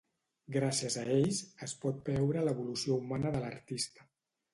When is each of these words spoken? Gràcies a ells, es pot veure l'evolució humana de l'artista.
Gràcies 0.53 0.95
a 1.01 1.03
ells, 1.15 1.41
es 1.67 1.75
pot 1.83 1.99
veure 2.07 2.45
l'evolució 2.47 2.97
humana 3.03 3.33
de 3.37 3.43
l'artista. 3.45 4.09